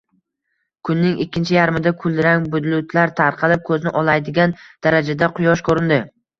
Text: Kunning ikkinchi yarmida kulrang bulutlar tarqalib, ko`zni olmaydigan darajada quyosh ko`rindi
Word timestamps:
Kunning 0.87 1.19
ikkinchi 1.25 1.55
yarmida 1.57 1.93
kulrang 2.05 2.49
bulutlar 2.57 3.15
tarqalib, 3.21 3.63
ko`zni 3.71 3.95
olmaydigan 4.03 4.59
darajada 4.89 5.33
quyosh 5.41 5.67
ko`rindi 5.73 6.05